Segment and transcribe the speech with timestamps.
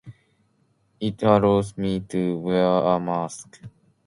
[0.99, 3.61] It allows me to wear a mask.